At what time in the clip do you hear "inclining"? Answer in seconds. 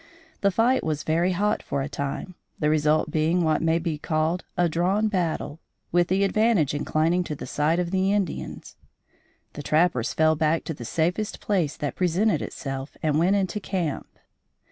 6.73-7.23